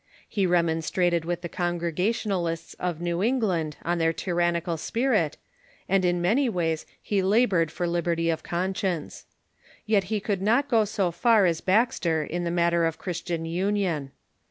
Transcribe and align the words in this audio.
He 0.27 0.47
remonstrated 0.47 1.25
with 1.25 1.41
the 1.41 1.47
Congregationalists 1.47 2.73
of 2.79 3.01
New 3.01 3.21
England 3.21 3.77
on 3.85 3.99
their 3.99 4.11
tyrannical 4.13 4.75
spirit, 4.75 5.37
and 5.87 6.03
in 6.03 6.19
many 6.23 6.49
ways 6.49 6.87
he 6.99 7.21
labored 7.21 7.71
for 7.71 7.85
liberty 7.85 8.31
of 8.31 8.41
conscience. 8.41 9.27
Yet 9.85 10.05
he 10.05 10.19
could 10.19 10.41
not 10.41 10.67
go 10.69 10.85
so 10.85 11.11
far 11.11 11.45
as 11.45 11.61
Baxter 11.61 12.23
in 12.23 12.45
the 12.45 12.49
matter 12.49 12.83
of 12.85 12.97
Christian 12.97 13.43
imion. 13.43 14.09